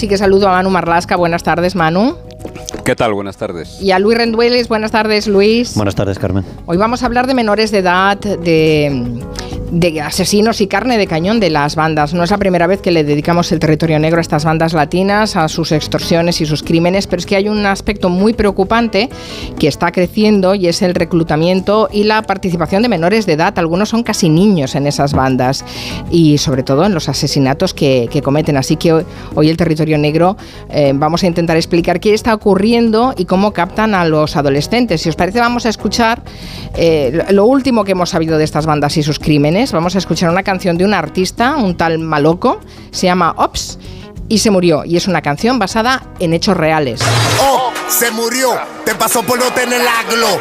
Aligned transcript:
Así 0.00 0.08
que 0.08 0.16
saludo 0.16 0.48
a 0.48 0.52
Manu 0.52 0.70
Marlasca. 0.70 1.14
Buenas 1.14 1.42
tardes, 1.42 1.74
Manu. 1.74 2.16
¿Qué 2.86 2.96
tal? 2.96 3.12
Buenas 3.12 3.36
tardes. 3.36 3.82
Y 3.82 3.90
a 3.90 3.98
Luis 3.98 4.16
Rendueles. 4.16 4.66
Buenas 4.66 4.92
tardes, 4.92 5.26
Luis. 5.26 5.74
Buenas 5.74 5.94
tardes, 5.94 6.18
Carmen. 6.18 6.42
Hoy 6.64 6.78
vamos 6.78 7.02
a 7.02 7.06
hablar 7.06 7.26
de 7.26 7.34
menores 7.34 7.70
de 7.70 7.80
edad, 7.80 8.16
de 8.16 9.22
de 9.70 10.00
asesinos 10.00 10.60
y 10.60 10.66
carne 10.66 10.98
de 10.98 11.06
cañón 11.06 11.38
de 11.40 11.50
las 11.50 11.76
bandas. 11.76 12.12
No 12.12 12.24
es 12.24 12.30
la 12.30 12.38
primera 12.38 12.66
vez 12.66 12.80
que 12.80 12.90
le 12.90 13.04
dedicamos 13.04 13.52
el 13.52 13.60
territorio 13.60 13.98
negro 13.98 14.18
a 14.18 14.20
estas 14.20 14.44
bandas 14.44 14.72
latinas, 14.72 15.36
a 15.36 15.48
sus 15.48 15.72
extorsiones 15.72 16.40
y 16.40 16.46
sus 16.46 16.62
crímenes, 16.62 17.06
pero 17.06 17.20
es 17.20 17.26
que 17.26 17.36
hay 17.36 17.48
un 17.48 17.64
aspecto 17.66 18.08
muy 18.08 18.32
preocupante 18.32 19.08
que 19.58 19.68
está 19.68 19.92
creciendo 19.92 20.54
y 20.54 20.66
es 20.66 20.82
el 20.82 20.94
reclutamiento 20.94 21.88
y 21.92 22.04
la 22.04 22.22
participación 22.22 22.82
de 22.82 22.88
menores 22.88 23.26
de 23.26 23.34
edad. 23.34 23.56
Algunos 23.58 23.90
son 23.90 24.02
casi 24.02 24.28
niños 24.28 24.74
en 24.74 24.86
esas 24.86 25.12
bandas 25.12 25.64
y 26.10 26.38
sobre 26.38 26.62
todo 26.62 26.84
en 26.84 26.94
los 26.94 27.08
asesinatos 27.08 27.74
que, 27.74 28.08
cometen. 28.24 28.56
Así 28.56 28.76
que 28.76 28.92
hoy, 29.34 29.48
el 29.48 29.56
territorio 29.56 29.96
negro 29.96 30.36
eh, 30.68 30.92
vamos 30.94 31.22
a 31.22 31.26
intentar 31.26 31.56
explicar 31.56 32.00
qué 32.00 32.12
está 32.12 32.34
ocurriendo 32.34 33.14
y 33.16 33.24
cómo 33.24 33.52
captan 33.52 33.94
a 33.94 34.04
los 34.04 34.36
adolescentes. 34.36 35.00
Si 35.00 35.08
os 35.08 35.16
parece, 35.16 35.40
vamos 35.40 35.64
a 35.64 35.70
escuchar 35.70 36.22
eh, 36.76 37.24
lo 37.30 37.46
último 37.46 37.84
que 37.84 37.92
hemos 37.92 38.10
sabido 38.10 38.36
de 38.36 38.44
estas 38.44 38.66
bandas 38.66 38.96
y 38.96 39.02
sus 39.02 39.18
crímenes 39.18 39.59
vamos 39.72 39.94
a 39.94 39.98
escuchar 39.98 40.30
una 40.30 40.42
canción 40.42 40.78
de 40.78 40.86
un 40.86 40.94
artista, 40.94 41.56
un 41.56 41.76
tal 41.76 41.98
Maloco, 41.98 42.60
se 42.90 43.06
llama 43.06 43.34
Ops 43.36 43.78
y 44.28 44.38
se 44.38 44.50
murió. 44.50 44.84
Y 44.86 44.96
es 44.96 45.06
una 45.06 45.20
canción 45.20 45.58
basada 45.58 46.02
en 46.18 46.32
hechos 46.32 46.56
reales. 46.56 47.00
Oh, 47.42 47.70
se 47.88 48.10
murió, 48.10 48.52
te 48.90 48.96
pasó 48.96 49.22
por 49.22 49.38
no 49.38 49.52
tener 49.52 49.80
la 49.80 50.02
glow. 50.12 50.40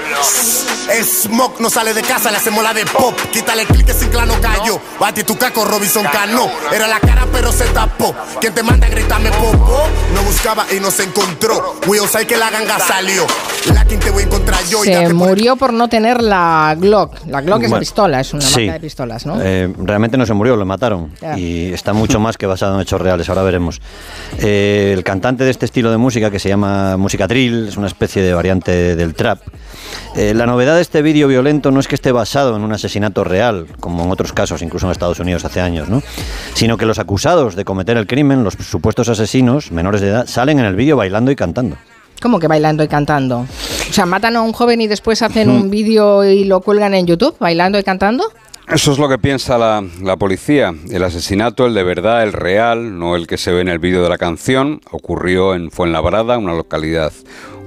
Smoke 1.04 1.60
no 1.60 1.70
sale 1.70 1.94
de 1.94 2.02
casa, 2.02 2.32
le 2.32 2.38
hacemos 2.38 2.64
la 2.64 2.74
de 2.74 2.84
pop. 2.84 3.14
Quítale 3.32 3.62
el 3.62 3.68
clic 3.68 3.94
sin 3.94 4.10
clano 4.10 4.34
cayó. 4.42 4.80
Bati 5.00 5.24
tu 5.24 5.38
caco, 5.38 5.66
Robinson 5.66 6.04
Cano. 6.12 6.50
Era 6.74 6.88
la 6.88 7.00
cara, 7.00 7.28
pero 7.32 7.52
se 7.52 7.66
tapó. 7.66 8.16
Quien 8.42 8.54
te 8.56 8.64
manda 8.64 8.88
a 8.88 8.90
gritarme 8.90 9.30
popo. 9.32 9.88
No 10.16 10.24
buscaba 10.24 10.66
y 10.76 10.80
no 10.80 10.90
se 10.90 11.04
encontró. 11.04 11.76
Will 11.86 12.08
say 12.08 12.26
que 12.26 12.38
la 12.38 12.50
ganga 12.50 12.80
salió. 12.80 13.28
La 13.74 13.86
quien 13.86 14.00
te 14.00 14.10
voy 14.10 14.24
a 14.24 14.26
encontrar 14.26 14.64
yo. 14.68 14.84
Se 14.84 15.14
murió 15.14 15.56
por 15.56 15.72
no 15.72 15.88
tener 15.88 16.22
la 16.24 16.76
Glock. 16.80 17.18
La 17.28 17.42
Glock 17.42 17.64
es 17.64 17.70
una 17.70 17.80
pistola, 17.80 18.20
es 18.20 18.34
una 18.34 18.46
marca 18.46 18.74
de 18.74 18.80
pistolas, 18.80 19.26
¿no? 19.28 19.40
Eh, 19.40 19.72
realmente 19.78 20.18
no 20.18 20.26
se 20.26 20.34
murió, 20.34 20.56
lo 20.56 20.66
mataron. 20.66 21.12
Y 21.38 21.72
está 21.72 21.94
mucho 21.94 22.20
más 22.20 22.38
que 22.38 22.48
basado 22.48 22.76
en 22.76 22.82
hechos 22.82 23.00
reales, 23.00 23.30
ahora 23.30 23.44
veremos. 23.44 23.80
Eh, 24.40 24.94
el 24.96 25.04
cantante 25.04 25.44
de 25.44 25.52
este 25.52 25.66
estilo 25.66 25.92
de 25.92 25.98
música, 25.98 26.32
que 26.32 26.40
se 26.40 26.50
llama 26.50 26.98
música 26.98 27.28
drill, 27.28 27.68
es 27.68 27.78
una 27.78 27.88
especie 27.88 28.24
de 28.24 28.34
variante 28.40 28.96
del 28.96 29.16
trap. 29.16 29.42
Eh, 30.16 30.34
la 30.34 30.46
novedad 30.46 30.76
de 30.76 30.82
este 30.82 31.02
vídeo 31.02 31.28
violento 31.28 31.72
no 31.72 31.82
es 31.82 31.90
que 31.90 31.96
esté 31.96 32.14
basado 32.14 32.56
en 32.56 32.62
un 32.62 32.72
asesinato 32.72 33.26
real, 33.26 33.68
como 33.82 34.04
en 34.04 34.12
otros 34.12 34.32
casos, 34.32 34.62
incluso 34.62 34.86
en 34.86 34.94
Estados 34.94 35.20
Unidos 35.20 35.44
hace 35.44 35.60
años, 35.60 35.90
¿no? 35.90 36.02
sino 36.54 36.78
que 36.78 36.86
los 36.86 37.00
acusados 37.00 37.56
de 37.58 37.66
cometer 37.66 37.98
el 37.98 38.08
crimen, 38.08 38.46
los 38.46 38.54
supuestos 38.54 39.10
asesinos 39.10 39.72
menores 39.72 40.00
de 40.00 40.08
edad, 40.08 40.26
salen 40.26 40.60
en 40.60 40.66
el 40.66 40.76
vídeo 40.76 40.96
bailando 40.96 41.32
y 41.32 41.36
cantando. 41.36 41.76
¿Cómo 42.22 42.40
que 42.40 42.48
bailando 42.48 42.82
y 42.84 42.88
cantando? 42.88 43.40
O 43.40 43.94
sea, 43.94 44.06
matan 44.06 44.38
a 44.38 44.42
un 44.42 44.54
joven 44.54 44.80
y 44.80 44.88
después 44.88 45.22
hacen 45.22 45.50
un 45.50 45.70
vídeo 45.70 46.24
y 46.24 46.46
lo 46.46 46.62
cuelgan 46.62 46.94
en 46.94 47.06
YouTube, 47.06 47.36
bailando 47.40 47.78
y 47.78 47.84
cantando. 47.84 48.32
Eso 48.70 48.92
es 48.92 49.00
lo 49.00 49.10
que 49.10 49.18
piensa 49.18 49.58
la, 49.58 49.84
la, 50.04 50.16
policía. 50.16 50.74
El 50.92 51.04
asesinato, 51.04 51.66
el 51.66 51.74
de 51.74 51.84
verdad, 51.84 52.22
el 52.22 52.34
real, 52.34 53.00
no 53.00 53.16
el 53.16 53.26
que 53.26 53.38
se 53.38 53.52
ve 53.52 53.62
en 53.62 53.68
el 53.68 53.80
vídeo 53.80 54.04
de 54.04 54.10
la 54.10 54.20
canción, 54.20 54.82
ocurrió 54.92 55.56
en 55.56 55.72
Fuenlabrada, 55.72 56.38
una 56.38 56.54
localidad 56.54 57.12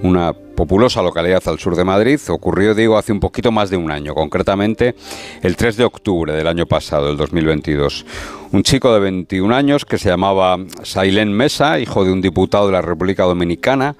una 0.02 0.32
populosa 0.32 1.02
localidad 1.02 1.42
al 1.46 1.58
sur 1.58 1.76
de 1.76 1.84
Madrid. 1.84 2.20
Ocurrió, 2.28 2.74
digo, 2.74 2.98
hace 2.98 3.12
un 3.12 3.20
poquito 3.20 3.50
más 3.50 3.70
de 3.70 3.76
un 3.76 3.90
año, 3.90 4.14
concretamente 4.14 4.94
el 5.42 5.56
3 5.56 5.76
de 5.76 5.84
octubre 5.84 6.32
del 6.32 6.46
año 6.46 6.66
pasado, 6.66 7.08
el 7.10 7.16
2022. 7.16 8.04
Un 8.52 8.62
chico 8.62 8.92
de 8.92 9.00
21 9.00 9.54
años 9.54 9.84
que 9.84 9.98
se 9.98 10.08
llamaba 10.08 10.58
Sailén 10.82 11.32
Mesa, 11.32 11.78
hijo 11.78 12.04
de 12.04 12.12
un 12.12 12.20
diputado 12.20 12.66
de 12.66 12.72
la 12.72 12.82
República 12.82 13.24
Dominicana, 13.24 13.96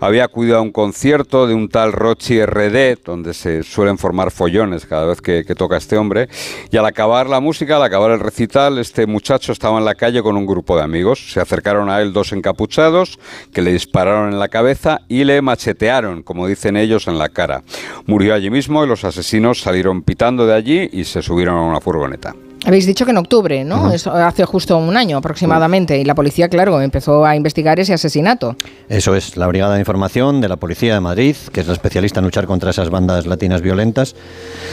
había 0.00 0.24
acudido 0.24 0.58
a 0.58 0.60
un 0.60 0.72
concierto 0.72 1.46
de 1.46 1.54
un 1.54 1.68
tal 1.68 1.92
Rochi 1.92 2.44
RD, 2.44 2.98
donde 3.04 3.34
se 3.34 3.62
suelen 3.62 3.98
formar 3.98 4.30
follones 4.30 4.86
cada 4.86 5.06
vez 5.06 5.20
que, 5.20 5.44
toca 5.56 5.76
este 5.76 5.96
hombre, 5.96 6.28
y 6.70 6.76
al 6.76 6.86
acabar 6.86 7.28
la 7.28 7.40
música, 7.40 7.76
al 7.76 7.82
acabar 7.82 8.10
el 8.12 8.20
recital, 8.20 8.78
este 8.78 9.06
muchacho 9.06 9.52
estaba 9.52 9.78
en 9.78 9.84
la 9.84 9.94
calle 9.94 10.22
con 10.22 10.36
un 10.36 10.46
grupo 10.46 10.76
de 10.76 10.82
amigos. 10.82 11.32
Se 11.32 11.40
acercaron 11.40 11.90
a 11.90 12.00
él 12.00 12.12
dos 12.12 12.32
encapuchados 12.32 13.18
que 13.52 13.62
le 13.62 13.72
dispararon 13.72 14.32
en 14.32 14.38
la 14.38 14.48
cabeza 14.48 15.00
y 15.08 15.24
le 15.24 15.42
machetearon, 15.42 16.22
como 16.22 16.46
dicen 16.46 16.76
ellos, 16.76 17.08
en 17.08 17.18
la 17.18 17.28
cara. 17.28 17.62
Murió 18.06 18.34
allí 18.34 18.50
mismo 18.50 18.84
y 18.84 18.88
los 18.88 19.04
asesinos 19.04 19.60
salieron 19.60 20.02
pitando 20.02 20.46
de 20.46 20.54
allí 20.54 20.88
y 20.92 21.04
se 21.04 21.22
subieron 21.22 21.56
a 21.56 21.62
una 21.62 21.80
furgoneta. 21.80 22.34
Habéis 22.66 22.86
dicho 22.86 23.04
que 23.04 23.12
en 23.12 23.18
octubre, 23.18 23.64
¿no? 23.64 23.86
hace 23.86 24.44
justo 24.44 24.76
un 24.76 24.96
año 24.96 25.16
aproximadamente. 25.16 25.98
Y 25.98 26.04
la 26.04 26.14
policía, 26.14 26.48
claro, 26.48 26.80
empezó 26.80 27.24
a 27.24 27.36
investigar 27.36 27.78
ese 27.78 27.94
asesinato. 27.94 28.56
Eso 28.88 29.14
es, 29.14 29.36
la 29.36 29.46
Brigada 29.46 29.74
de 29.74 29.80
Información 29.80 30.40
de 30.40 30.48
la 30.48 30.56
Policía 30.56 30.94
de 30.94 31.00
Madrid, 31.00 31.36
que 31.52 31.60
es 31.60 31.66
la 31.66 31.72
especialista 31.72 32.20
en 32.20 32.24
luchar 32.24 32.46
contra 32.46 32.70
esas 32.70 32.90
bandas 32.90 33.26
latinas 33.26 33.62
violentas, 33.62 34.16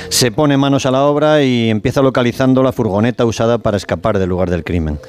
se 0.10 0.32
pone 0.32 0.58
manos 0.58 0.86
a 0.86 0.92
la 0.92 1.04
obra 1.04 1.44
y 1.44 1.70
empieza 1.70 2.02
localizando 2.02 2.64
la 2.64 2.72
furgoneta 2.72 3.24
usada 3.26 3.60
para 3.60 3.78
escapar 3.78 4.20
del 4.20 4.30
lugar 4.30 4.50
del 4.50 4.64
crimen. 4.64 5.00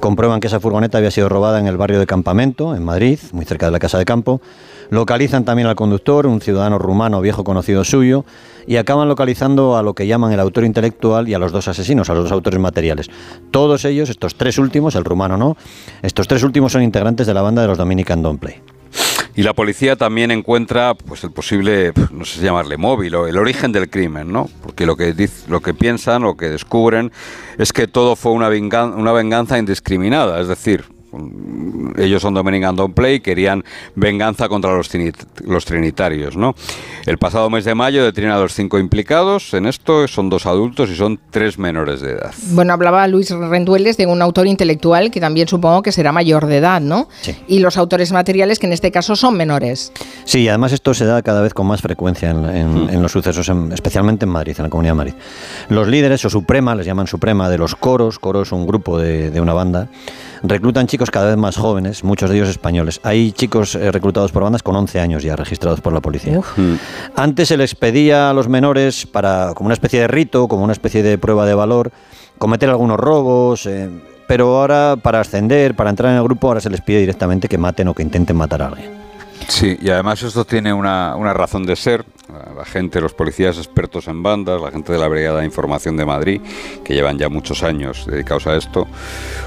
Comprueban 0.00 0.40
que 0.40 0.48
esa 0.48 0.60
furgoneta 0.60 0.98
había 0.98 1.10
sido 1.10 1.28
robada 1.28 1.58
en 1.58 1.66
el 1.66 1.78
barrio 1.78 1.98
de 1.98 2.06
Campamento, 2.06 2.74
en 2.74 2.84
Madrid, 2.84 3.18
muy 3.32 3.46
cerca 3.46 3.66
de 3.66 3.72
la 3.72 3.78
Casa 3.78 3.98
de 3.98 4.04
Campo. 4.04 4.42
Localizan 4.90 5.44
también 5.44 5.68
al 5.68 5.76
conductor, 5.76 6.26
un 6.26 6.40
ciudadano 6.40 6.78
rumano 6.78 7.20
viejo 7.20 7.44
conocido 7.44 7.84
suyo, 7.84 8.24
y 8.66 8.76
acaban 8.76 9.08
localizando 9.08 9.76
a 9.76 9.82
lo 9.82 9.94
que 9.94 10.06
llaman 10.06 10.32
el 10.32 10.40
autor 10.40 10.64
intelectual 10.64 11.28
y 11.28 11.34
a 11.34 11.38
los 11.38 11.52
dos 11.52 11.68
asesinos, 11.68 12.10
a 12.10 12.14
los 12.14 12.24
dos 12.24 12.32
autores 12.32 12.60
materiales. 12.60 13.08
Todos 13.50 13.84
ellos, 13.84 14.10
estos 14.10 14.34
tres 14.34 14.58
últimos, 14.58 14.94
el 14.94 15.04
rumano 15.04 15.36
no, 15.36 15.56
estos 16.02 16.26
tres 16.28 16.42
últimos 16.42 16.72
son 16.72 16.82
integrantes 16.82 17.26
de 17.26 17.34
la 17.34 17.42
banda 17.42 17.62
de 17.62 17.68
los 17.68 17.78
Dominican 17.78 18.22
Don't 18.22 18.40
Play. 18.40 18.60
Y 19.36 19.42
la 19.42 19.52
policía 19.52 19.96
también 19.96 20.30
encuentra 20.30 20.94
pues 20.94 21.22
el 21.22 21.30
posible, 21.30 21.92
no 22.10 22.24
sé 22.24 22.38
si 22.38 22.44
llamarle 22.44 22.78
móvil 22.78 23.14
el 23.14 23.36
origen 23.36 23.70
del 23.70 23.90
crimen, 23.90 24.32
¿no? 24.32 24.48
Porque 24.62 24.86
lo 24.86 24.96
que 24.96 25.14
lo 25.48 25.60
que 25.60 25.74
piensan, 25.74 26.22
lo 26.22 26.38
que 26.38 26.48
descubren 26.48 27.12
es 27.58 27.74
que 27.74 27.86
todo 27.86 28.16
fue 28.16 28.32
una 28.32 28.48
una 28.48 29.12
venganza 29.12 29.58
indiscriminada, 29.58 30.40
es 30.40 30.48
decir, 30.48 30.86
ellos 31.96 32.22
son 32.22 32.34
Dominican 32.34 32.76
Don't 32.76 32.94
Play, 32.94 33.20
querían 33.20 33.64
venganza 33.94 34.48
contra 34.48 34.74
los, 34.74 34.90
los 35.44 35.64
trinitarios. 35.64 36.36
¿no? 36.36 36.54
El 37.06 37.18
pasado 37.18 37.48
mes 37.50 37.64
de 37.64 37.74
mayo 37.74 38.04
detienen 38.04 38.32
a 38.32 38.38
los 38.38 38.54
cinco 38.54 38.78
implicados 38.78 39.54
en 39.54 39.66
esto, 39.66 40.06
son 40.08 40.28
dos 40.28 40.46
adultos 40.46 40.90
y 40.90 40.96
son 40.96 41.18
tres 41.30 41.58
menores 41.58 42.00
de 42.00 42.12
edad. 42.12 42.34
Bueno, 42.50 42.72
hablaba 42.72 43.06
Luis 43.08 43.30
Rendueles 43.30 43.96
de 43.96 44.06
un 44.06 44.22
autor 44.22 44.46
intelectual 44.46 45.10
que 45.10 45.20
también 45.20 45.48
supongo 45.48 45.82
que 45.82 45.92
será 45.92 46.12
mayor 46.12 46.46
de 46.46 46.58
edad, 46.58 46.80
¿no? 46.80 47.08
Y 47.46 47.60
los 47.60 47.76
autores 47.76 48.12
materiales 48.12 48.58
que 48.58 48.66
en 48.66 48.72
este 48.72 48.90
caso 48.90 49.16
son 49.16 49.36
menores. 49.36 49.92
Sí, 50.24 50.48
además 50.48 50.72
esto 50.72 50.94
se 50.94 51.04
da 51.04 51.22
cada 51.22 51.40
vez 51.42 51.54
con 51.54 51.66
más 51.66 51.80
frecuencia 51.80 52.30
en, 52.30 52.86
hmm. 52.86 53.02
los 53.02 53.12
sucesos, 53.12 53.50
especialmente 53.72 54.24
en 54.24 54.30
Madrid, 54.30 54.54
en 54.58 54.64
la 54.64 54.70
Comunidad 54.70 54.92
de 54.92 54.96
Madrid. 54.96 55.14
Los 55.68 55.88
líderes 55.88 56.24
o 56.24 56.30
Suprema, 56.30 56.74
les 56.74 56.86
llaman 56.86 57.06
Suprema, 57.06 57.48
de 57.48 57.58
los 57.58 57.74
coros, 57.74 58.18
coros 58.18 58.52
un 58.52 58.66
grupo 58.66 58.98
de, 58.98 59.30
de 59.30 59.40
una 59.40 59.52
banda, 59.52 59.88
reclutan 60.48 60.86
chicos 60.86 61.10
cada 61.10 61.28
vez 61.28 61.36
más 61.36 61.56
jóvenes, 61.56 62.04
muchos 62.04 62.30
de 62.30 62.36
ellos 62.36 62.48
españoles. 62.48 63.00
Hay 63.02 63.32
chicos 63.32 63.74
eh, 63.74 63.90
reclutados 63.92 64.32
por 64.32 64.42
bandas 64.42 64.62
con 64.62 64.76
11 64.76 65.00
años 65.00 65.22
ya 65.22 65.36
registrados 65.36 65.80
por 65.80 65.92
la 65.92 66.00
policía. 66.00 66.40
Mm. 66.56 66.74
Antes 67.16 67.48
se 67.48 67.56
les 67.56 67.74
pedía 67.74 68.30
a 68.30 68.32
los 68.32 68.48
menores 68.48 69.06
para, 69.06 69.52
como 69.54 69.66
una 69.66 69.74
especie 69.74 70.00
de 70.00 70.08
rito, 70.08 70.48
como 70.48 70.64
una 70.64 70.72
especie 70.72 71.02
de 71.02 71.18
prueba 71.18 71.46
de 71.46 71.54
valor, 71.54 71.92
cometer 72.38 72.68
algunos 72.68 72.98
robos. 72.98 73.66
Eh, 73.66 73.88
pero 74.26 74.56
ahora 74.56 74.96
para 74.96 75.20
ascender, 75.20 75.74
para 75.74 75.90
entrar 75.90 76.10
en 76.10 76.18
el 76.18 76.24
grupo, 76.24 76.48
ahora 76.48 76.60
se 76.60 76.70
les 76.70 76.80
pide 76.80 76.98
directamente 76.98 77.48
que 77.48 77.58
maten 77.58 77.88
o 77.88 77.94
que 77.94 78.02
intenten 78.02 78.36
matar 78.36 78.62
a 78.62 78.68
alguien. 78.68 78.90
Sí, 79.48 79.76
y 79.80 79.90
además 79.90 80.22
esto 80.22 80.44
tiene 80.44 80.72
una, 80.72 81.14
una 81.14 81.32
razón 81.32 81.64
de 81.64 81.76
ser 81.76 82.04
gente, 82.66 83.00
los 83.00 83.14
policías 83.14 83.56
expertos 83.56 84.08
en 84.08 84.22
bandas, 84.22 84.60
la 84.60 84.70
gente 84.70 84.92
de 84.92 84.98
la 84.98 85.08
Brigada 85.08 85.40
de 85.40 85.46
Información 85.46 85.96
de 85.96 86.04
Madrid, 86.04 86.40
que 86.84 86.94
llevan 86.94 87.18
ya 87.18 87.28
muchos 87.28 87.62
años 87.62 88.06
dedicados 88.06 88.46
a 88.46 88.56
esto, 88.56 88.86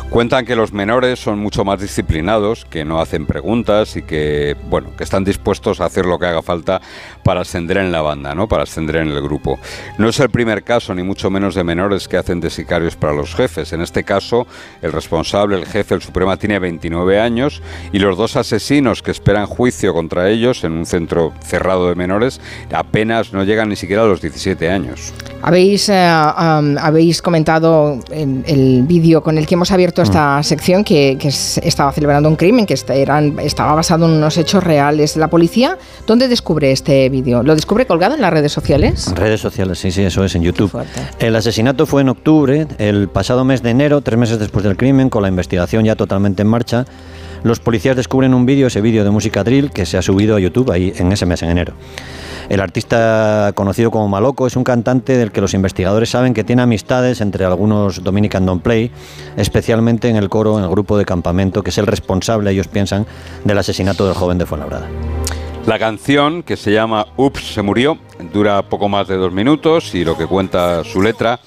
cuentan 0.09 0.45
que 0.45 0.55
los 0.55 0.73
menores 0.73 1.19
son 1.19 1.39
mucho 1.39 1.63
más 1.63 1.79
disciplinados, 1.79 2.65
que 2.65 2.83
no 2.83 2.99
hacen 2.99 3.25
preguntas 3.25 3.95
y 3.95 4.01
que, 4.01 4.55
bueno, 4.69 4.89
que 4.97 5.03
están 5.03 5.23
dispuestos 5.23 5.81
a 5.81 5.85
hacer 5.85 6.05
lo 6.05 6.17
que 6.17 6.25
haga 6.25 6.41
falta 6.41 6.81
para 7.23 7.41
ascender 7.41 7.77
en 7.77 7.91
la 7.91 8.01
banda, 8.01 8.33
¿no? 8.33 8.47
Para 8.47 8.63
ascender 8.63 8.97
en 8.97 9.09
el 9.09 9.21
grupo. 9.21 9.59
No 9.97 10.09
es 10.09 10.19
el 10.19 10.29
primer 10.29 10.63
caso, 10.63 10.95
ni 10.95 11.03
mucho 11.03 11.29
menos 11.29 11.55
de 11.55 11.63
menores 11.63 12.07
que 12.07 12.17
hacen 12.17 12.39
de 12.39 12.49
sicarios 12.49 12.95
para 12.95 13.13
los 13.13 13.35
jefes. 13.35 13.73
En 13.73 13.81
este 13.81 14.03
caso, 14.03 14.47
el 14.81 14.91
responsable, 14.91 15.57
el 15.57 15.65
jefe, 15.65 15.95
el 15.95 16.01
Suprema, 16.01 16.37
tiene 16.37 16.57
29 16.59 17.19
años 17.19 17.61
y 17.91 17.99
los 17.99 18.17
dos 18.17 18.35
asesinos 18.35 19.03
que 19.03 19.11
esperan 19.11 19.45
juicio 19.45 19.93
contra 19.93 20.29
ellos 20.29 20.63
en 20.63 20.73
un 20.73 20.85
centro 20.85 21.33
cerrado 21.41 21.89
de 21.89 21.95
menores 21.95 22.41
apenas 22.71 23.08
no 23.09 23.43
llegan 23.43 23.69
ni 23.69 23.75
siquiera 23.75 24.03
a 24.03 24.05
los 24.05 24.21
17 24.21 24.69
años. 24.69 25.13
Habéis, 25.41 25.89
eh, 25.89 26.05
habéis 26.05 27.21
comentado 27.21 27.99
en 28.11 28.43
el 28.47 28.83
vídeo 28.83 29.23
con 29.23 29.37
el 29.37 29.47
que 29.47 29.55
hemos 29.55 29.71
abierto 29.71 30.01
esta 30.01 30.39
mm. 30.39 30.43
sección 30.43 30.83
que, 30.83 31.17
estaba 31.63 31.91
celebrando 31.91 32.29
un 32.29 32.35
crimen, 32.35 32.65
que 32.65 32.75
eran, 32.89 33.39
estaba 33.39 33.73
basado 33.73 34.05
en 34.05 34.11
unos 34.11 34.37
hechos 34.37 34.63
reales. 34.63 35.15
La 35.17 35.29
policía, 35.29 35.77
¿dónde 36.05 36.27
descubre 36.27 36.71
este 36.71 37.09
vídeo? 37.09 37.43
¿Lo 37.43 37.55
descubre 37.55 37.85
colgado 37.85 38.15
en 38.15 38.21
las 38.21 38.31
redes 38.31 38.51
sociales? 38.51 39.07
En 39.07 39.15
redes 39.15 39.41
sociales, 39.41 39.79
sí, 39.79 39.91
sí, 39.91 40.03
eso 40.03 40.23
es 40.23 40.35
en 40.35 40.43
YouTube. 40.43 40.71
El 41.19 41.35
asesinato 41.35 41.85
fue 41.85 42.01
en 42.01 42.09
octubre, 42.09 42.67
el 42.77 43.09
pasado 43.09 43.45
mes 43.45 43.63
de 43.63 43.71
enero, 43.71 44.01
tres 44.01 44.19
meses 44.19 44.39
después 44.39 44.63
del 44.63 44.77
crimen, 44.77 45.09
con 45.09 45.21
la 45.21 45.29
investigación 45.29 45.85
ya 45.85 45.95
totalmente 45.95 46.41
en 46.41 46.47
marcha. 46.47 46.85
Los 47.43 47.59
policías 47.59 47.95
descubren 47.95 48.33
un 48.33 48.45
vídeo, 48.45 48.67
ese 48.67 48.81
vídeo 48.81 49.03
de 49.03 49.09
música 49.09 49.43
drill, 49.43 49.71
que 49.71 49.85
se 49.85 49.97
ha 49.97 50.01
subido 50.01 50.35
a 50.35 50.39
YouTube 50.39 50.71
ahí 50.71 50.93
en 50.97 51.11
ese 51.11 51.25
mes, 51.25 51.41
en 51.41 51.49
enero. 51.49 51.73
El 52.49 52.61
artista 52.61 53.51
conocido 53.53 53.91
como 53.91 54.07
Maloco 54.07 54.47
es 54.47 54.55
un 54.55 54.63
cantante 54.63 55.17
del 55.17 55.31
que 55.31 55.39
los 55.39 55.53
investigadores 55.53 56.09
saben 56.09 56.33
que 56.33 56.43
tiene 56.43 56.63
amistades 56.63 57.21
entre 57.21 57.45
algunos 57.45 58.03
Dominican 58.03 58.47
Don't 58.47 58.63
Play, 58.63 58.91
especialmente 59.37 60.09
en 60.09 60.15
el 60.15 60.29
coro, 60.29 60.57
en 60.57 60.63
el 60.63 60.69
grupo 60.69 60.97
de 60.97 61.05
campamento, 61.05 61.61
que 61.61 61.69
es 61.69 61.77
el 61.77 61.85
responsable, 61.85 62.49
ellos 62.49 62.67
piensan, 62.67 63.05
del 63.43 63.59
asesinato 63.59 64.07
del 64.07 64.15
joven 64.15 64.39
de 64.39 64.47
Fuenlabrada. 64.47 64.87
La 65.67 65.77
canción, 65.77 66.41
que 66.41 66.57
se 66.57 66.71
llama 66.71 67.05
Ups, 67.17 67.53
se 67.53 67.61
murió, 67.61 67.99
dura 68.33 68.63
poco 68.63 68.89
más 68.89 69.07
de 69.07 69.17
dos 69.17 69.31
minutos 69.31 69.93
y 69.93 70.03
lo 70.03 70.17
que 70.17 70.25
cuenta 70.25 70.83
su 70.83 71.03
letra 71.03 71.39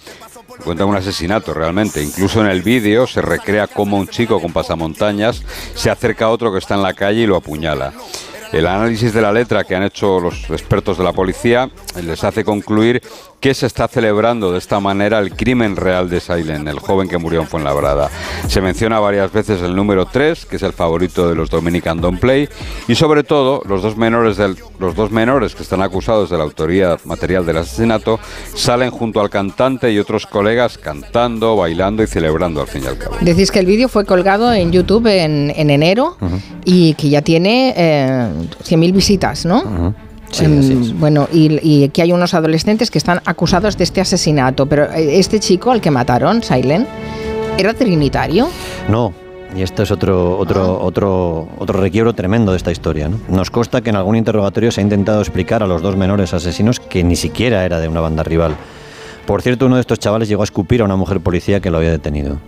cuenta 0.64 0.84
un 0.84 0.94
asesinato 0.94 1.52
realmente. 1.52 2.02
Incluso 2.02 2.40
en 2.40 2.46
el 2.46 2.62
vídeo 2.62 3.06
se 3.08 3.20
recrea 3.22 3.66
cómo 3.66 3.96
un 3.96 4.06
chico 4.06 4.40
con 4.40 4.52
pasamontañas 4.52 5.42
se 5.74 5.90
acerca 5.90 6.26
a 6.26 6.30
otro 6.30 6.52
que 6.52 6.58
está 6.58 6.74
en 6.74 6.82
la 6.82 6.94
calle 6.94 7.22
y 7.22 7.26
lo 7.26 7.36
apuñala. 7.36 7.92
El 8.52 8.66
análisis 8.66 9.14
de 9.14 9.22
la 9.22 9.32
letra 9.32 9.64
que 9.64 9.74
han 9.74 9.82
hecho 9.82 10.20
los 10.20 10.50
expertos 10.50 10.98
de 10.98 11.04
la 11.04 11.12
policía 11.12 11.70
les 12.02 12.22
hace 12.22 12.44
concluir 12.44 13.02
que 13.42 13.54
se 13.54 13.66
está 13.66 13.88
celebrando 13.88 14.52
de 14.52 14.58
esta 14.58 14.78
manera 14.78 15.18
el 15.18 15.34
crimen 15.34 15.74
real 15.74 16.08
de 16.08 16.20
Silent, 16.20 16.68
el 16.68 16.78
joven 16.78 17.08
que 17.08 17.18
murió 17.18 17.40
en 17.40 17.48
Fuenlabrada. 17.48 18.08
Se 18.46 18.60
menciona 18.60 19.00
varias 19.00 19.32
veces 19.32 19.60
el 19.62 19.74
número 19.74 20.06
3, 20.06 20.46
que 20.46 20.56
es 20.56 20.62
el 20.62 20.72
favorito 20.72 21.28
de 21.28 21.34
los 21.34 21.50
Dominican 21.50 22.00
Don't 22.00 22.20
Play, 22.20 22.48
y 22.86 22.94
sobre 22.94 23.24
todo 23.24 23.60
los 23.66 23.82
dos 23.82 23.96
menores, 23.96 24.36
del, 24.36 24.56
los 24.78 24.94
dos 24.94 25.10
menores 25.10 25.56
que 25.56 25.64
están 25.64 25.82
acusados 25.82 26.30
de 26.30 26.38
la 26.38 26.44
autoría 26.44 26.98
material 27.04 27.44
del 27.44 27.56
asesinato 27.56 28.20
salen 28.54 28.92
junto 28.92 29.20
al 29.20 29.28
cantante 29.28 29.90
y 29.90 29.98
otros 29.98 30.24
colegas 30.26 30.78
cantando, 30.78 31.56
bailando 31.56 32.04
y 32.04 32.06
celebrando 32.06 32.60
al 32.60 32.68
fin 32.68 32.84
y 32.84 32.86
al 32.86 32.98
cabo. 32.98 33.16
Decís 33.22 33.50
que 33.50 33.58
el 33.58 33.66
vídeo 33.66 33.88
fue 33.88 34.04
colgado 34.04 34.52
en 34.52 34.70
YouTube 34.70 35.08
en, 35.08 35.50
enero 35.56 36.16
y 36.64 36.94
que 36.94 37.08
ya 37.08 37.22
tiene 37.22 37.74
eh, 37.76 38.28
100.000 38.48 38.92
visitas, 38.92 39.46
¿no? 39.46 39.94
Em, 40.40 40.98
bueno, 40.98 41.28
y, 41.32 41.58
y, 41.62 41.88
que 41.90 42.02
hay 42.02 42.12
unos 42.12 42.32
adolescentes 42.32 42.90
que 42.90 42.98
están 42.98 43.20
acusados 43.26 43.76
de 43.76 43.84
este 43.84 44.00
asesinato, 44.00 44.66
pero 44.66 44.90
eh, 44.92 45.18
este 45.18 45.40
chico 45.40 45.70
al 45.70 45.80
que 45.80 45.90
mataron, 45.90 46.42
Silent, 46.42 46.88
¿era 47.58 47.74
trinitario? 47.74 48.48
No, 48.88 49.12
y 49.54 49.62
esto 49.62 49.82
es 49.82 49.90
otro, 49.90 50.38
otro, 50.38 50.62
ah. 50.62 50.84
otro, 50.84 51.48
otro 51.58 51.80
requiebro 51.80 52.14
tremendo 52.14 52.52
de 52.52 52.56
esta 52.56 52.72
historia. 52.72 53.10
Nos 53.28 53.50
consta 53.50 53.82
que 53.82 53.90
en 53.90 53.96
algún 53.96 54.16
interrogatorio 54.16 54.72
se 54.72 54.80
ha 54.80 54.84
intentado 54.84 55.20
explicar 55.20 55.62
a 55.62 55.66
los 55.66 55.82
dos 55.82 55.96
menores 55.96 56.32
asesinos 56.32 56.80
que 56.80 57.04
ni 57.04 57.16
siquiera 57.16 57.64
era 57.64 57.78
de 57.78 57.88
una 57.88 58.00
banda 58.00 58.22
rival. 58.22 58.56
Por 59.26 59.42
cierto, 59.42 59.66
uno 59.66 59.76
de 59.76 59.82
estos 59.82 59.98
chavales 59.98 60.28
llegó 60.28 60.42
a 60.42 60.44
escupir 60.44 60.80
a 60.80 60.84
una 60.84 60.96
mujer 60.96 61.20
policía 61.20 61.60
que 61.60 61.70
lo 61.70 61.78
había 61.78 61.90
detenido. 61.90 62.38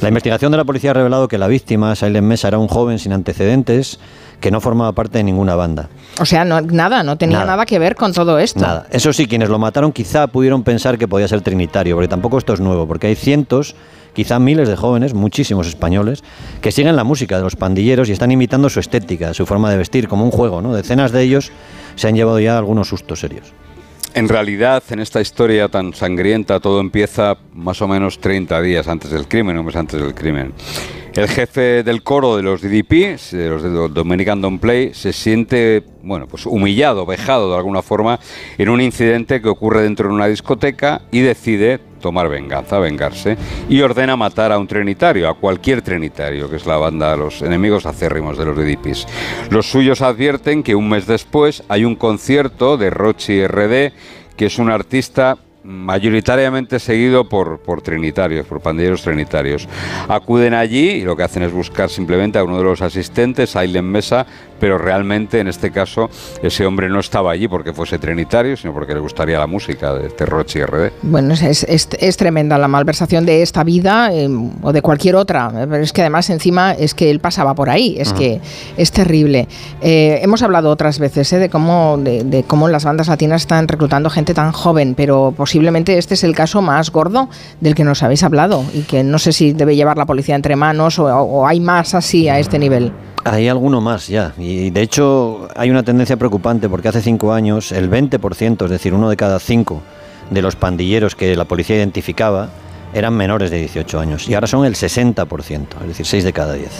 La 0.00 0.08
investigación 0.08 0.52
de 0.52 0.58
la 0.58 0.64
policía 0.64 0.90
ha 0.90 0.94
revelado 0.94 1.28
que 1.28 1.38
la 1.38 1.48
víctima, 1.48 1.94
Silent 1.94 2.26
Mesa, 2.26 2.48
era 2.48 2.58
un 2.58 2.68
joven 2.68 2.98
sin 2.98 3.12
antecedentes 3.12 3.98
que 4.40 4.50
no 4.50 4.60
formaba 4.60 4.92
parte 4.92 5.18
de 5.18 5.24
ninguna 5.24 5.54
banda. 5.54 5.88
O 6.20 6.26
sea, 6.26 6.44
no, 6.44 6.60
nada, 6.60 7.02
no 7.02 7.16
tenía 7.16 7.44
nada. 7.44 7.64
que 7.64 7.78
ver 7.78 7.94
con 7.94 8.12
todo 8.12 8.38
esto. 8.38 8.60
Nada. 8.60 8.86
Eso 8.90 9.12
sí, 9.12 9.26
quienes 9.26 9.48
lo 9.48 9.58
mataron 9.58 9.92
quizá 9.92 10.26
pudieron 10.26 10.62
pensar 10.62 10.98
que 10.98 11.08
podía 11.08 11.26
ser 11.28 11.40
trinitario, 11.40 11.96
porque 11.96 12.08
tampoco 12.08 12.36
esto 12.36 12.52
es 12.52 12.60
nuevo, 12.60 12.86
porque 12.86 13.06
hay 13.06 13.14
cientos, 13.14 13.74
quizá 14.12 14.38
miles 14.38 14.68
de 14.68 14.76
jóvenes, 14.76 15.14
muchísimos 15.14 15.66
españoles, 15.66 16.22
que 16.60 16.72
siguen 16.72 16.96
la 16.96 17.04
música 17.04 17.38
de 17.38 17.42
los 17.42 17.56
pandilleros 17.56 18.08
y 18.10 18.12
están 18.12 18.32
imitando 18.32 18.68
su 18.68 18.80
estética, 18.80 19.32
su 19.32 19.46
forma 19.46 19.70
de 19.70 19.78
vestir, 19.78 20.08
como 20.08 20.24
un 20.24 20.30
juego, 20.30 20.60
¿no? 20.60 20.74
Decenas 20.74 21.12
de 21.12 21.22
ellos 21.22 21.50
se 21.94 22.08
han 22.08 22.14
llevado 22.14 22.38
ya 22.40 22.58
algunos 22.58 22.88
sustos 22.88 23.20
serios. 23.20 23.54
En 24.14 24.28
realidad, 24.28 24.84
en 24.90 25.00
esta 25.00 25.20
historia 25.20 25.68
tan 25.68 25.92
sangrienta, 25.92 26.60
todo 26.60 26.80
empieza 26.80 27.36
más 27.52 27.82
o 27.82 27.88
menos 27.88 28.20
30 28.20 28.62
días 28.62 28.86
antes 28.86 29.10
del 29.10 29.26
crimen, 29.26 29.58
un 29.58 29.66
mes 29.66 29.74
antes 29.74 30.00
del 30.00 30.14
crimen. 30.14 30.52
El 31.16 31.28
jefe 31.28 31.84
del 31.84 32.02
coro 32.02 32.36
de 32.36 32.42
los 32.42 32.60
DDP, 32.60 33.16
de 33.30 33.48
los 33.48 33.62
de 33.62 33.70
Dominican 33.70 34.40
Don't 34.40 34.60
Play, 34.60 34.94
se 34.94 35.12
siente, 35.12 35.84
bueno, 36.02 36.26
pues 36.26 36.44
humillado, 36.44 37.06
vejado 37.06 37.50
de 37.50 37.56
alguna 37.56 37.82
forma 37.82 38.18
en 38.58 38.68
un 38.68 38.80
incidente 38.80 39.40
que 39.40 39.48
ocurre 39.48 39.82
dentro 39.82 40.08
de 40.08 40.14
una 40.14 40.26
discoteca 40.26 41.02
y 41.12 41.20
decide 41.20 41.78
tomar 42.00 42.28
venganza, 42.28 42.80
vengarse, 42.80 43.36
y 43.68 43.80
ordena 43.80 44.16
matar 44.16 44.50
a 44.50 44.58
un 44.58 44.66
trinitario, 44.66 45.28
a 45.28 45.34
cualquier 45.34 45.82
trinitario, 45.82 46.50
que 46.50 46.56
es 46.56 46.66
la 46.66 46.78
banda, 46.78 47.16
los 47.16 47.42
enemigos 47.42 47.86
acérrimos 47.86 48.36
de 48.36 48.46
los 48.46 48.56
DDPs. 48.56 49.06
Los 49.50 49.70
suyos 49.70 50.02
advierten 50.02 50.64
que 50.64 50.74
un 50.74 50.88
mes 50.88 51.06
después 51.06 51.62
hay 51.68 51.84
un 51.84 51.94
concierto 51.94 52.76
de 52.76 52.90
Rochi 52.90 53.46
RD, 53.46 53.92
que 54.36 54.46
es 54.46 54.58
un 54.58 54.68
artista 54.68 55.38
mayoritariamente 55.64 56.78
seguido 56.78 57.28
por, 57.28 57.58
por 57.60 57.80
trinitarios, 57.80 58.46
por 58.46 58.60
pandilleros 58.60 59.02
trinitarios. 59.02 59.66
Acuden 60.08 60.54
allí 60.54 60.90
y 60.90 61.02
lo 61.02 61.16
que 61.16 61.22
hacen 61.22 61.42
es 61.42 61.52
buscar 61.52 61.88
simplemente 61.88 62.38
a 62.38 62.44
uno 62.44 62.58
de 62.58 62.64
los 62.64 62.82
asistentes, 62.82 63.56
Ailen 63.56 63.86
Mesa, 63.86 64.26
pero 64.60 64.78
realmente 64.78 65.40
en 65.40 65.48
este 65.48 65.70
caso 65.70 66.10
ese 66.42 66.66
hombre 66.66 66.88
no 66.88 67.00
estaba 67.00 67.32
allí 67.32 67.48
porque 67.48 67.72
fuese 67.72 67.98
trinitario, 67.98 68.56
sino 68.56 68.72
porque 68.72 68.94
le 68.94 69.00
gustaría 69.00 69.38
la 69.38 69.46
música 69.46 69.94
de 69.94 70.10
Terrochi 70.10 70.62
RD. 70.62 70.90
Bueno, 71.02 71.34
es, 71.34 71.64
es, 71.64 72.16
tremenda 72.16 72.58
la 72.58 72.68
malversación 72.68 73.26
de 73.26 73.42
esta 73.42 73.64
vida 73.64 74.10
eh, 74.12 74.28
o 74.62 74.72
de 74.72 74.82
cualquier 74.82 75.16
otra, 75.16 75.50
pero 75.50 75.82
es 75.82 75.92
que 75.92 76.02
además 76.02 76.30
encima 76.30 76.72
es 76.72 76.94
que 76.94 77.10
él 77.10 77.20
pasaba 77.20 77.54
por 77.54 77.70
ahí, 77.70 77.96
es 77.98 78.12
que 78.12 78.40
es 78.76 78.92
terrible. 78.92 79.48
Eh, 79.80 80.20
hemos 80.22 80.42
hablado 80.42 80.70
otras 80.70 80.98
veces 80.98 81.32
eh, 81.32 81.38
de, 81.38 81.48
cómo, 81.48 81.98
de, 81.98 82.44
cómo 82.46 82.68
las 82.68 82.84
bandas 82.84 83.08
latinas 83.08 83.42
están 83.42 83.66
reclutando 83.66 84.10
gente 84.10 84.34
tan 84.34 84.52
joven, 84.52 84.94
pero 84.94 85.32
posiblemente 85.36 85.53
este 85.54 86.14
es 86.14 86.24
el 86.24 86.34
caso 86.34 86.62
más 86.62 86.90
gordo 86.90 87.28
del 87.60 87.74
que 87.74 87.84
nos 87.84 88.02
habéis 88.02 88.22
hablado 88.22 88.64
y 88.74 88.82
que 88.82 89.02
no 89.04 89.18
sé 89.18 89.32
si 89.32 89.52
debe 89.52 89.76
llevar 89.76 89.96
la 89.96 90.06
policía 90.06 90.34
entre 90.34 90.56
manos 90.56 90.98
o 90.98 91.46
hay 91.46 91.60
más 91.60 91.94
así 91.94 92.28
a 92.28 92.38
este 92.38 92.58
nivel. 92.58 92.92
Hay 93.24 93.48
alguno 93.48 93.80
más 93.80 94.08
ya. 94.08 94.34
Y 94.38 94.70
de 94.70 94.82
hecho 94.82 95.48
hay 95.56 95.70
una 95.70 95.82
tendencia 95.82 96.16
preocupante 96.16 96.68
porque 96.68 96.88
hace 96.88 97.00
cinco 97.00 97.32
años 97.32 97.72
el 97.72 97.90
20%, 97.90 98.64
es 98.64 98.70
decir, 98.70 98.92
uno 98.92 99.08
de 99.08 99.16
cada 99.16 99.38
cinco 99.38 99.82
de 100.30 100.42
los 100.42 100.56
pandilleros 100.56 101.14
que 101.14 101.34
la 101.36 101.44
policía 101.44 101.76
identificaba 101.76 102.50
eran 102.94 103.14
menores 103.14 103.50
de 103.50 103.58
18 103.58 104.00
años 104.00 104.28
y 104.28 104.34
ahora 104.34 104.46
son 104.46 104.64
el 104.64 104.74
60%, 104.74 105.66
es 105.82 105.88
decir, 105.88 106.06
6 106.06 106.24
de 106.24 106.32
cada 106.32 106.54
10. 106.54 106.70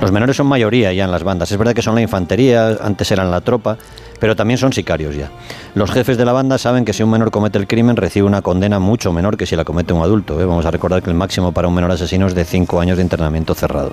Los 0.00 0.10
menores 0.10 0.36
son 0.36 0.46
mayoría 0.46 0.92
ya 0.92 1.04
en 1.04 1.10
las 1.10 1.22
bandas. 1.22 1.52
Es 1.52 1.58
verdad 1.58 1.74
que 1.74 1.82
son 1.82 1.94
la 1.94 2.00
infantería, 2.00 2.78
antes 2.80 3.10
eran 3.10 3.30
la 3.30 3.42
tropa, 3.42 3.76
pero 4.18 4.34
también 4.34 4.58
son 4.58 4.72
sicarios 4.72 5.14
ya. 5.14 5.30
Los 5.74 5.90
jefes 5.90 6.16
de 6.16 6.24
la 6.24 6.32
banda 6.32 6.56
saben 6.58 6.84
que 6.84 6.92
si 6.92 7.02
un 7.02 7.10
menor 7.10 7.30
comete 7.30 7.58
el 7.58 7.66
crimen 7.66 7.96
recibe 7.96 8.26
una 8.26 8.40
condena 8.40 8.78
mucho 8.78 9.12
menor 9.12 9.36
que 9.36 9.46
si 9.46 9.54
la 9.56 9.64
comete 9.64 9.92
un 9.92 10.02
adulto. 10.02 10.40
¿eh? 10.40 10.44
Vamos 10.44 10.64
a 10.64 10.70
recordar 10.70 11.02
que 11.02 11.10
el 11.10 11.16
máximo 11.16 11.52
para 11.52 11.68
un 11.68 11.74
menor 11.74 11.90
asesino 11.90 12.26
es 12.26 12.34
de 12.34 12.44
5 12.44 12.80
años 12.80 12.96
de 12.96 13.02
internamiento 13.02 13.54
cerrado. 13.54 13.92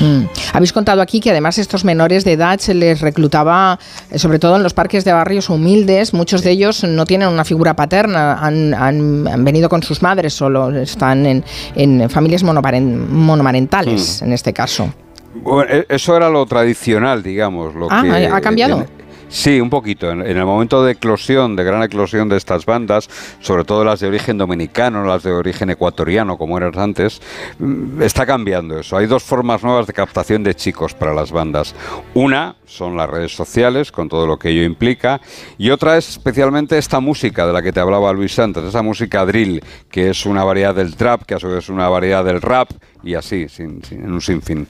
Mm. 0.00 0.24
Habéis 0.52 0.72
contado 0.72 1.02
aquí 1.02 1.20
que 1.20 1.30
además 1.30 1.58
estos 1.58 1.84
menores 1.84 2.24
de 2.24 2.32
edad 2.32 2.58
se 2.58 2.74
les 2.74 3.00
reclutaba, 3.00 3.78
eh, 4.10 4.18
sobre 4.18 4.38
todo 4.38 4.56
en 4.56 4.62
los 4.62 4.74
parques 4.74 5.04
de 5.04 5.12
barrios 5.12 5.48
humildes, 5.48 6.14
muchos 6.14 6.42
de 6.42 6.50
ellos 6.50 6.84
no 6.84 7.04
tienen 7.06 7.28
una 7.28 7.44
figura 7.44 7.74
paterna, 7.74 8.38
han, 8.40 9.44
venido 9.44 9.68
con 9.68 9.82
sus 9.82 10.02
madres 10.02 10.34
solo, 10.34 10.70
están 10.70 11.26
en, 11.26 12.10
familias 12.10 12.42
monomarentales 12.42 14.20
mm. 14.20 14.24
en 14.24 14.32
este 14.32 14.52
caso. 14.52 14.92
Bueno, 15.34 15.70
e, 15.72 15.86
eso 15.88 16.16
era 16.16 16.28
lo 16.28 16.44
tradicional, 16.46 17.22
digamos. 17.22 17.74
Lo 17.74 17.88
ah, 17.90 18.04
¿ha 18.32 18.40
cambiado? 18.40 18.86
Sí, 19.32 19.62
un 19.62 19.70
poquito. 19.70 20.10
En, 20.10 20.20
el 20.20 20.44
momento 20.44 20.84
de 20.84 20.92
eclosión, 20.92 21.56
de 21.56 21.64
gran 21.64 21.82
eclosión 21.82 22.28
de 22.28 22.36
estas 22.36 22.66
bandas, 22.66 23.08
sobre 23.40 23.64
todo 23.64 23.82
las 23.82 23.98
de 24.00 24.08
origen 24.08 24.36
dominicano, 24.36 25.06
las 25.06 25.22
de 25.22 25.32
origen 25.32 25.70
ecuatoriano, 25.70 26.36
como 26.36 26.58
eran 26.58 26.78
antes, 26.78 27.22
mm, 27.58 28.02
está 28.02 28.26
cambiando 28.26 28.78
eso. 28.78 28.94
Hay 28.94 29.06
dos 29.06 29.22
formas 29.22 29.62
nuevas 29.62 29.86
de 29.86 29.94
captación 29.94 30.44
de 30.44 30.54
chicos 30.54 30.92
para 30.92 31.14
las 31.14 31.32
bandas. 31.32 31.74
Una 32.12 32.56
son 32.66 32.94
las 32.94 33.08
redes 33.08 33.34
sociales, 33.34 33.90
con 33.90 34.10
todo 34.10 34.26
lo 34.26 34.38
que 34.38 34.50
ello 34.50 34.64
implica, 34.64 35.20
y 35.56 35.70
otra 35.70 35.96
es 35.96 36.10
especialmente 36.10 36.76
esta 36.76 37.00
música 37.00 37.46
de 37.46 37.54
la 37.54 37.62
que 37.62 37.72
te 37.72 37.80
hablaba 37.80 38.12
Luis 38.12 38.34
Santos, 38.34 38.64
esa 38.64 38.82
música 38.82 39.24
drill, 39.24 39.62
que 39.90 40.10
es 40.10 40.26
una 40.26 40.44
variedad 40.44 40.74
del 40.74 40.94
trap, 40.94 41.22
que 41.22 41.34
a 41.34 41.38
su 41.38 41.48
vez 41.48 41.64
es 41.64 41.68
una 41.70 41.88
variedad 41.88 42.22
del 42.22 42.42
rap, 42.42 42.70
y 43.02 43.14
así, 43.14 43.48
sin, 43.48 43.82
en 43.90 44.12
un 44.12 44.20
sinfín. 44.20 44.66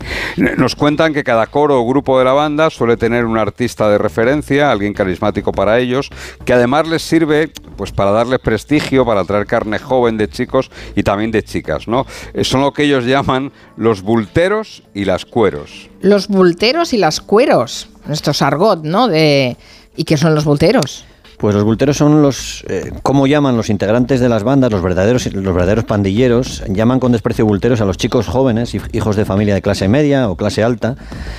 Nos 0.56 0.74
cuentan 0.74 1.12
que 1.12 1.22
cada 1.22 1.46
coro 1.46 1.80
o 1.80 1.86
grupo 1.86 2.18
de 2.18 2.24
la 2.24 2.32
banda 2.32 2.70
suele 2.70 2.96
tener 2.96 3.24
un 3.24 3.38
artista 3.38 3.88
de 3.88 3.98
referencia, 3.98 4.51
alguien 4.60 4.92
carismático 4.92 5.52
para 5.52 5.78
ellos, 5.78 6.10
que 6.44 6.52
además 6.52 6.88
les 6.88 7.02
sirve 7.02 7.50
pues 7.76 7.92
para 7.92 8.10
darles 8.10 8.40
prestigio, 8.40 9.06
para 9.06 9.24
traer 9.24 9.46
carne 9.46 9.78
joven 9.78 10.16
de 10.16 10.28
chicos 10.28 10.70
y 10.94 11.02
también 11.02 11.30
de 11.30 11.42
chicas, 11.42 11.88
¿no? 11.88 12.06
Eh, 12.34 12.44
son 12.44 12.60
lo 12.60 12.72
que 12.72 12.84
ellos 12.84 13.04
llaman 13.04 13.52
los 13.76 14.02
bulteros 14.02 14.82
y 14.94 15.04
las 15.04 15.24
cueros. 15.24 15.88
Los 16.00 16.28
bulteros 16.28 16.92
y 16.92 16.98
las 16.98 17.20
cueros, 17.20 17.88
nuestro 18.06 18.32
argot, 18.46 18.84
¿no? 18.84 19.08
De 19.08 19.56
¿Y 19.96 20.04
qué 20.04 20.16
son 20.16 20.34
los 20.34 20.44
bulteros? 20.44 21.04
Pues 21.42 21.56
los 21.56 21.64
bulteros 21.64 21.96
son 21.96 22.22
los, 22.22 22.64
eh, 22.68 22.92
¿cómo 23.02 23.26
llaman 23.26 23.56
los 23.56 23.68
integrantes 23.68 24.20
de 24.20 24.28
las 24.28 24.44
bandas, 24.44 24.70
los 24.70 24.80
verdaderos, 24.80 25.26
los 25.32 25.52
verdaderos 25.52 25.82
pandilleros? 25.82 26.62
Llaman 26.68 27.00
con 27.00 27.10
desprecio 27.10 27.44
bulteros 27.44 27.80
a 27.80 27.84
los 27.84 27.96
chicos 27.96 28.28
jóvenes, 28.28 28.76
hijos 28.92 29.16
de 29.16 29.24
familia 29.24 29.52
de 29.52 29.60
clase 29.60 29.88
media 29.88 30.30
o 30.30 30.36
clase 30.36 30.62
alta, 30.62 30.94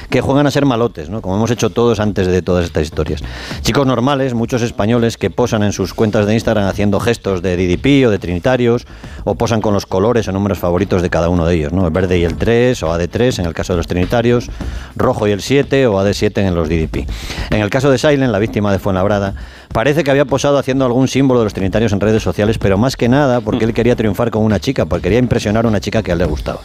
que 0.10 0.20
juegan 0.20 0.46
a 0.46 0.52
ser 0.52 0.66
malotes, 0.66 1.10
¿no? 1.10 1.22
como 1.22 1.38
hemos 1.38 1.52
hecho 1.52 1.70
todos 1.70 2.02
antes 2.02 2.28
de 2.28 2.42
todas 2.42 2.66
estas 2.66 2.84
historias. 2.84 3.24
Chicos 3.62 3.88
normales, 3.88 4.34
muchos 4.34 4.62
españoles 4.62 5.16
que 5.16 5.30
posan 5.30 5.64
en 5.64 5.72
sus 5.72 5.94
cuentas 5.94 6.26
de 6.26 6.34
Instagram 6.34 6.68
haciendo 6.68 7.00
gestos 7.00 7.42
de 7.42 7.56
DDP 7.56 8.06
o 8.06 8.12
de 8.12 8.20
trinitarios, 8.20 8.86
o 9.24 9.36
posan 9.36 9.62
con 9.62 9.74
los 9.74 9.86
colores 9.86 10.28
o 10.28 10.34
números 10.34 10.60
favoritos 10.60 11.02
de 11.02 11.10
cada 11.10 11.30
uno 11.30 11.46
de 11.46 11.56
ellos, 11.56 11.72
¿no? 11.72 11.88
el 11.88 11.94
verde 11.94 12.18
y 12.18 12.26
el 12.26 12.36
3 12.36 12.84
o 12.84 12.88
AD3 12.88 13.40
en 13.40 13.46
el 13.46 13.54
caso 13.54 13.72
de 13.72 13.78
los 13.78 13.88
trinitarios, 13.88 14.50
rojo 14.98 15.30
y 15.30 15.32
el 15.32 15.40
7 15.40 15.88
o 15.88 15.94
AD7 15.94 16.40
en 16.40 16.56
los 16.56 16.68
DDP. 16.68 17.08
En 17.52 17.62
el 17.62 17.70
caso 17.70 17.90
de 17.90 17.98
Silent, 17.98 18.34
la 18.34 18.40
víctima 18.40 18.74
de 18.74 18.80
Fuenlabrada, 18.80 19.36
Parece 19.74 20.04
que 20.04 20.12
había 20.12 20.26
posado 20.26 20.60
haciendo 20.60 20.86
algún 20.86 21.08
símbolo 21.08 21.40
de 21.40 21.46
los 21.46 21.54
trinitarios 21.56 21.92
en 21.94 22.00
redes 22.00 22.22
sociales, 22.22 22.60
pero 22.60 22.78
más 22.78 22.96
que 22.96 23.10
nada 23.10 23.42
porque 23.42 23.66
él 23.66 23.74
quería 23.74 23.96
triunfar 23.96 24.30
con 24.30 24.44
una 24.44 24.60
chica, 24.60 24.86
porque 24.86 25.04
quería 25.04 25.18
impresionar 25.18 25.66
a 25.66 25.68
una 25.68 25.80
chica 25.80 26.04
que 26.04 26.12
a 26.12 26.14
él 26.14 26.20
le 26.20 26.26
gustaba. 26.26 26.62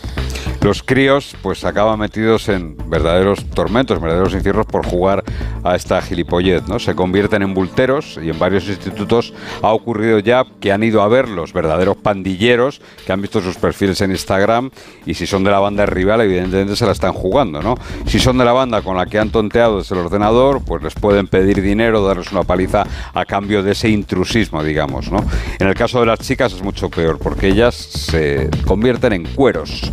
Los 0.60 0.82
críos 0.82 1.36
pues 1.40 1.64
acaban 1.64 2.00
metidos 2.00 2.48
en 2.48 2.76
verdaderos 2.90 3.44
tormentos, 3.50 4.00
verdaderos 4.00 4.34
infiernos 4.34 4.66
por 4.66 4.84
jugar 4.84 5.22
a 5.62 5.76
esta 5.76 6.02
gilipollez, 6.02 6.66
¿no? 6.66 6.78
Se 6.80 6.94
convierten 6.94 7.42
en 7.42 7.54
bulteros 7.54 8.18
y 8.22 8.28
en 8.28 8.38
varios 8.38 8.68
institutos 8.68 9.32
ha 9.62 9.72
ocurrido 9.72 10.18
ya 10.18 10.44
que 10.60 10.72
han 10.72 10.82
ido 10.82 11.02
a 11.02 11.08
ver 11.08 11.28
los 11.28 11.52
verdaderos 11.52 11.96
pandilleros 11.96 12.80
que 13.06 13.12
han 13.12 13.22
visto 13.22 13.40
sus 13.40 13.56
perfiles 13.56 14.00
en 14.00 14.10
Instagram 14.10 14.70
y 15.06 15.14
si 15.14 15.26
son 15.26 15.44
de 15.44 15.50
la 15.50 15.60
banda 15.60 15.86
rival 15.86 16.22
evidentemente 16.22 16.74
se 16.74 16.86
la 16.86 16.92
están 16.92 17.12
jugando, 17.12 17.62
¿no? 17.62 17.76
Si 18.06 18.18
son 18.18 18.36
de 18.36 18.44
la 18.44 18.52
banda 18.52 18.82
con 18.82 18.96
la 18.96 19.06
que 19.06 19.18
han 19.18 19.30
tonteado 19.30 19.78
desde 19.78 19.94
el 19.94 20.02
ordenador, 20.02 20.62
pues 20.64 20.82
les 20.82 20.94
pueden 20.94 21.28
pedir 21.28 21.62
dinero, 21.62 22.04
darles 22.04 22.32
una 22.32 22.42
paliza 22.42 22.84
a 23.14 23.24
cambio 23.24 23.62
de 23.62 23.72
ese 23.72 23.88
intrusismo, 23.88 24.64
digamos, 24.64 25.10
¿no? 25.10 25.24
En 25.60 25.68
el 25.68 25.74
caso 25.74 26.00
de 26.00 26.06
las 26.06 26.18
chicas 26.18 26.52
es 26.52 26.62
mucho 26.62 26.90
peor 26.90 27.18
porque 27.18 27.48
ellas 27.48 27.74
se 27.74 28.50
convierten 28.66 29.12
en 29.12 29.24
cueros. 29.24 29.90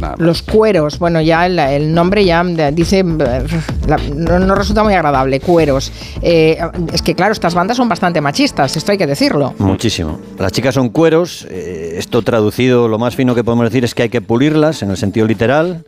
Cueros, 0.55 0.99
bueno, 0.99 1.19
ya 1.19 1.45
el, 1.45 1.93
nombre 1.93 2.23
ya 2.23 2.41
dice, 2.71 3.03
no, 3.03 4.55
resulta 4.55 4.83
muy 4.83 4.93
agradable, 4.93 5.41
cueros. 5.41 5.91
Eh, 6.21 6.57
es 6.93 7.01
que 7.01 7.13
claro, 7.13 7.33
estas 7.33 7.53
bandas 7.53 7.75
son 7.75 7.89
bastante 7.89 8.21
machistas, 8.21 8.77
esto 8.77 8.93
hay 8.93 8.97
que 8.97 9.07
decirlo. 9.07 9.53
Muchísimo. 9.59 10.19
Las 10.39 10.53
chicas 10.53 10.75
son 10.75 10.89
cueros, 10.89 11.45
eh, 11.49 11.95
esto 11.97 12.21
traducido, 12.21 12.87
lo 12.87 12.97
más 12.97 13.15
fino 13.15 13.35
que 13.35 13.43
podemos 13.43 13.65
decir 13.65 13.83
es 13.83 13.93
que 13.93 14.03
hay 14.03 14.09
que 14.09 14.21
pulirlas 14.21 14.81
en 14.81 14.91
el 14.91 14.97
sentido 14.97 15.27
literal 15.27 15.83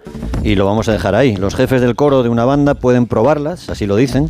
y 0.48 0.56
lo 0.56 0.66
vamos 0.66 0.88
a 0.88 0.94
dejar 0.94 1.14
ahí. 1.14 1.36
Los 1.36 1.56
jefes 1.56 1.82
del 1.82 1.98
coro 1.98 2.24
de 2.24 2.30
una 2.30 2.46
banda 2.46 2.74
pueden 2.74 3.06
probarlas, 3.06 3.70
así 3.70 3.86
lo 3.86 3.98
dicen, 3.98 4.30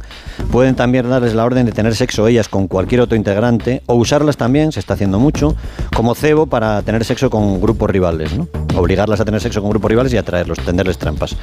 pueden 0.52 0.74
también 0.74 1.08
darles 1.08 1.36
la 1.36 1.46
orden 1.46 1.68
de 1.68 1.72
tener 1.72 1.96
sexo 1.96 2.28
ellas 2.28 2.50
con 2.50 2.68
cualquier 2.68 3.02
otro 3.02 3.16
integrante 3.16 3.84
o 3.86 3.94
usarlas 3.94 4.36
también, 4.36 4.72
se 4.72 4.80
está 4.80 4.96
haciendo 4.96 5.20
mucho, 5.20 5.56
como 5.96 6.16
cebo 6.16 6.48
para 6.48 6.82
tener 6.82 7.06
sexo 7.06 7.30
con 7.30 7.62
grupos 7.62 7.92
rivales, 7.92 8.36
¿no? 8.36 8.48
Obligarlas 8.76 9.20
a 9.20 9.26
tener 9.26 9.42
sexo 9.42 9.62
con 9.62 9.70
grupos 9.70 9.92
rivales 9.92 10.12
y 10.12 10.18
atraerlos, 10.18 10.58
tenderles 10.58 10.98
trampas. 10.98 11.36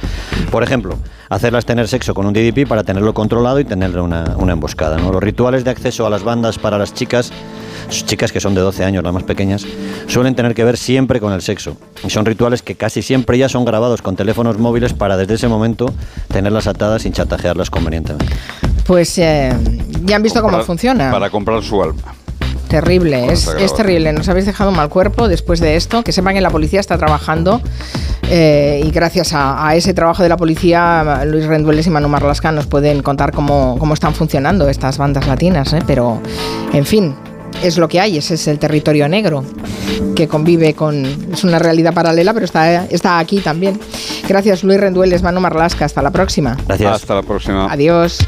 Por 0.51 0.61
ejemplo, 0.61 0.97
hacerlas 1.29 1.65
tener 1.65 1.87
sexo 1.87 2.13
con 2.13 2.25
un 2.25 2.33
DDP 2.33 2.67
para 2.67 2.83
tenerlo 2.83 3.13
controlado 3.13 3.61
y 3.61 3.63
tenerle 3.63 4.01
una, 4.01 4.35
una 4.37 4.51
emboscada. 4.51 4.97
¿no? 4.97 5.09
Los 5.09 5.23
rituales 5.23 5.63
de 5.63 5.71
acceso 5.71 6.05
a 6.05 6.09
las 6.09 6.23
bandas 6.23 6.59
para 6.59 6.77
las 6.77 6.93
chicas 6.93 7.31
chicas 7.89 8.31
que 8.31 8.39
son 8.39 8.55
de 8.55 8.61
12 8.61 8.83
años, 8.83 9.03
las 9.03 9.13
más 9.13 9.23
pequeñas, 9.23 9.65
suelen 10.07 10.35
tener 10.35 10.53
que 10.53 10.63
ver 10.63 10.77
siempre 10.77 11.19
con 11.19 11.33
el 11.33 11.41
sexo. 11.41 11.77
Y 12.05 12.09
son 12.09 12.25
rituales 12.25 12.61
que 12.61 12.75
casi 12.75 13.01
siempre 13.01 13.37
ya 13.37 13.49
son 13.49 13.65
grabados 13.65 14.01
con 14.01 14.15
teléfonos 14.15 14.57
móviles 14.57 14.93
para 14.93 15.17
desde 15.17 15.35
ese 15.35 15.47
momento 15.47 15.93
tenerlas 16.27 16.67
atadas 16.67 17.03
sin 17.03 17.13
chantajearlas 17.13 17.69
convenientemente. 17.69 18.33
Pues 18.85 19.17
eh, 19.17 19.53
ya 20.03 20.15
han 20.15 20.23
visto 20.23 20.41
cómo 20.41 20.61
funciona. 20.61 21.11
Para 21.11 21.29
comprar 21.29 21.63
su 21.63 21.81
alma. 21.81 22.01
Terrible, 22.67 23.31
es, 23.31 23.47
es, 23.59 23.73
terrible. 23.75 24.11
Nos 24.11 24.27
habéis 24.27 24.45
dejado 24.45 24.71
mal 24.71 24.89
cuerpo 24.89 25.27
después 25.27 25.59
de 25.59 25.75
esto. 25.75 26.03
Que 26.03 26.11
sepan 26.11 26.33
que 26.33 26.41
la 26.41 26.49
policía 26.49 26.79
está 26.79 26.97
trabajando 26.97 27.61
eh, 28.29 28.81
y 28.83 28.91
gracias 28.91 29.33
a, 29.33 29.75
ese 29.75 29.93
trabajo 29.93 30.23
de 30.23 30.29
la 30.29 30.37
policía, 30.37 31.23
Luis 31.25 31.45
Rendueles 31.45 31.85
y 31.87 31.89
Manu 31.89 32.09
Marlasca 32.09 32.51
nos 32.51 32.65
pueden 32.65 33.03
contar 33.03 33.31
cómo, 33.31 33.75
cómo 33.79 33.93
están 33.93 34.13
funcionando 34.13 34.67
estas 34.67 34.97
bandas 34.97 35.27
latinas. 35.27 35.73
¿eh? 35.73 35.79
Pero, 35.85 36.21
en 36.73 36.85
fin, 36.85 37.15
es 37.63 37.77
lo 37.77 37.87
que 37.87 37.99
hay, 37.99 38.17
ese 38.17 38.35
es 38.35 38.47
el 38.47 38.59
territorio 38.59 39.07
negro 39.07 39.43
que 40.15 40.27
convive 40.27 40.73
con... 40.73 41.05
Es 41.31 41.43
una 41.43 41.59
realidad 41.59 41.93
paralela, 41.93 42.33
pero 42.33 42.45
está, 42.45 42.85
está 42.85 43.19
aquí 43.19 43.39
también. 43.39 43.79
Gracias 44.27 44.63
Luis 44.63 44.79
Rendueles, 44.79 45.21
Manu 45.23 45.39
Marlasca, 45.39 45.85
hasta 45.85 46.01
la 46.01 46.11
próxima. 46.11 46.57
Gracias. 46.67 46.93
Hasta 46.93 47.15
la 47.15 47.23
próxima. 47.23 47.71
Adiós. 47.71 48.19